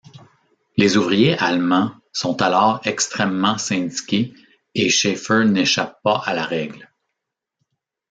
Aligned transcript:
Les 0.77 0.97
ouvriers 0.97 1.37
allemands 1.37 1.91
sont 2.11 2.41
alors 2.41 2.79
extrêmement 2.85 3.59
syndiqués 3.59 4.33
et 4.73 4.89
Schaefer 4.89 5.43
n'échappe 5.45 6.01
pas 6.01 6.23
à 6.25 6.33
la 6.33 6.43
règle. 6.43 6.89